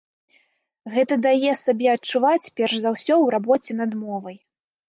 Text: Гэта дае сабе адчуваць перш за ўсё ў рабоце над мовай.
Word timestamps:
Гэта 0.93 1.17
дае 1.25 1.51
сабе 1.63 1.87
адчуваць 1.97 2.51
перш 2.61 2.73
за 2.81 2.89
ўсё 2.97 3.15
ў 3.25 3.37
рабоце 3.37 3.71
над 3.83 3.91
мовай. 4.03 4.35